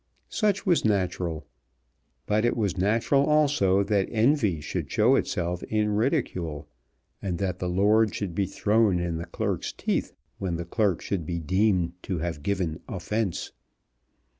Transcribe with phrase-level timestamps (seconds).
[0.31, 1.45] Such was natural;
[2.25, 6.67] but it was natural also that envy should show itself in ridicule,
[7.21, 11.23] and that the lord should be thrown in the clerk's teeth when the clerk should
[11.27, 13.51] be deemed to have given offence.